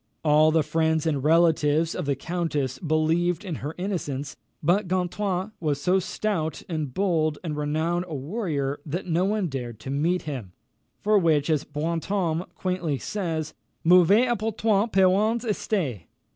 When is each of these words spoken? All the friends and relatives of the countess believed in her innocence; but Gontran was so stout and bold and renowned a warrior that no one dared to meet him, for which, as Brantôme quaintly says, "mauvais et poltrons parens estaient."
All 0.23 0.49
the 0.49 0.63
friends 0.63 1.05
and 1.05 1.23
relatives 1.23 1.93
of 1.93 2.07
the 2.07 2.15
countess 2.15 2.79
believed 2.79 3.45
in 3.45 3.57
her 3.61 3.75
innocence; 3.77 4.35
but 4.63 4.87
Gontran 4.87 5.51
was 5.59 5.79
so 5.79 5.99
stout 5.99 6.63
and 6.67 6.91
bold 6.91 7.37
and 7.43 7.55
renowned 7.55 8.05
a 8.07 8.15
warrior 8.15 8.79
that 8.83 9.05
no 9.05 9.25
one 9.25 9.45
dared 9.45 9.79
to 9.81 9.91
meet 9.91 10.23
him, 10.23 10.53
for 11.03 11.19
which, 11.19 11.51
as 11.51 11.63
Brantôme 11.63 12.47
quaintly 12.55 12.97
says, 12.97 13.53
"mauvais 13.83 14.25
et 14.25 14.39
poltrons 14.39 14.89
parens 14.91 15.45
estaient." 15.45 16.07